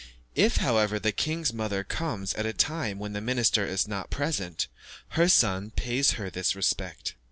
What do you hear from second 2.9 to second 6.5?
when the minister is not present, her son pays her